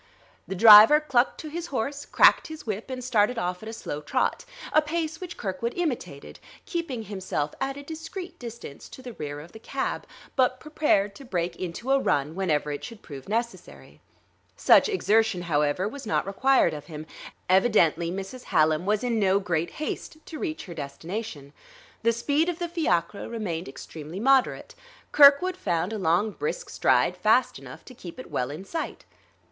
[0.47, 4.01] The driver clucked to his horse, cracked his whip, and started off at a slow
[4.01, 9.39] trot: a pace which Kirkwood imitated, keeping himself at a discreet distance to the rear
[9.39, 14.01] of the cab, but prepared to break into a run whenever it should prove necessary.
[14.55, 17.05] Such exertion, however, was not required of him.
[17.47, 18.45] Evidently Mrs.
[18.45, 21.53] Hallam was in no great haste to reach her destination;
[22.01, 24.73] the speed of the fiacre remained extremely moderate;
[25.11, 29.05] Kirkwood found a long, brisk stride fast enough to keep it well in sight.